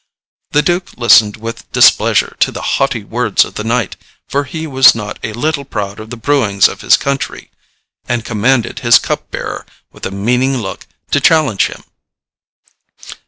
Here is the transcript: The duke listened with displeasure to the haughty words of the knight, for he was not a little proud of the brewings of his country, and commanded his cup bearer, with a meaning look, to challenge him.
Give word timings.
The 0.49 0.63
duke 0.63 0.93
listened 0.97 1.37
with 1.37 1.71
displeasure 1.71 2.35
to 2.39 2.51
the 2.51 2.79
haughty 2.81 3.03
words 3.03 3.45
of 3.45 3.53
the 3.53 3.63
knight, 3.63 3.97
for 4.27 4.45
he 4.45 4.65
was 4.65 4.95
not 4.95 5.19
a 5.21 5.31
little 5.33 5.63
proud 5.63 5.99
of 5.99 6.09
the 6.09 6.17
brewings 6.17 6.67
of 6.67 6.81
his 6.81 6.97
country, 6.97 7.51
and 8.09 8.25
commanded 8.25 8.79
his 8.79 8.97
cup 8.97 9.29
bearer, 9.29 9.63
with 9.91 10.03
a 10.07 10.09
meaning 10.09 10.57
look, 10.57 10.87
to 11.11 11.19
challenge 11.21 11.67
him. 11.67 11.83